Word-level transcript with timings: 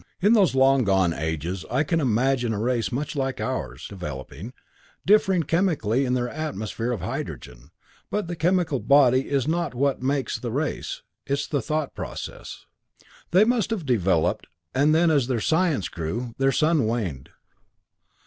"In 0.19 0.33
those 0.33 0.55
long 0.55 0.83
gone 0.83 1.13
ages 1.13 1.63
I 1.69 1.83
can 1.83 1.99
imagine 2.01 2.55
a 2.55 2.59
race 2.59 2.91
much 2.91 3.15
like 3.15 3.39
ours 3.39 3.85
developing, 3.87 4.51
differing 5.05 5.43
chemically, 5.43 6.05
in 6.05 6.15
their 6.15 6.27
atmosphere 6.27 6.89
of 6.91 7.01
hydrogen; 7.01 7.69
but 8.09 8.25
the 8.27 8.35
chemical 8.35 8.79
body 8.79 9.29
is 9.29 9.47
not 9.47 9.75
what 9.75 10.01
makes 10.01 10.39
the 10.39 10.49
race, 10.51 11.03
it's 11.27 11.45
the 11.45 11.61
thought 11.61 11.93
process. 11.93 12.65
They 13.29 13.43
must 13.43 13.69
have 13.69 13.85
developed, 13.85 14.47
and 14.73 14.95
then 14.95 15.11
as 15.11 15.27
their 15.27 15.39
science 15.39 15.87
grew, 15.87 16.33
their 16.39 16.51
sun 16.51 16.87
waned. 16.87 17.29